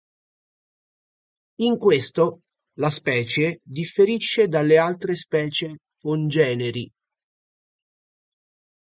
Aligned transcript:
In 1.59 1.77
questo, 1.77 2.39
la 2.77 2.89
specie 2.89 3.59
differisce 3.61 4.47
dalle 4.47 4.79
altre 4.79 5.15
specie 5.15 5.77
congeneri. 6.01 6.91